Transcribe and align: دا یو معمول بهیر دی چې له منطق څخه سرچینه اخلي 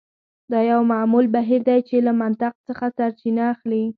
دا 0.51 0.59
یو 0.71 0.81
معمول 0.91 1.25
بهیر 1.35 1.61
دی 1.69 1.79
چې 1.87 1.95
له 2.07 2.11
منطق 2.21 2.53
څخه 2.67 2.85
سرچینه 2.97 3.43
اخلي 3.53 3.83